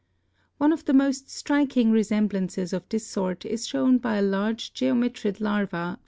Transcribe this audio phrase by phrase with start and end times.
[0.57, 5.39] One of the most striking resemblances of this sort is shown by a large geometrid
[5.39, 5.99] larva found near Fig.